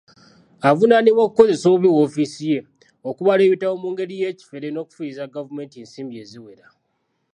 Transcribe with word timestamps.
Avunaanibwa 0.69 1.21
okukozesa 1.25 1.65
obubi 1.69 1.89
woofiisi 1.95 2.43
ye, 2.51 2.59
okubala 3.09 3.41
ebitabo 3.47 3.75
mu 3.81 3.87
ngeri 3.93 4.15
y'ekifere 4.21 4.67
n'okufiiriza 4.71 5.31
gavumenti 5.35 5.75
ensimbi 5.83 6.15
eziwera. 6.23 6.65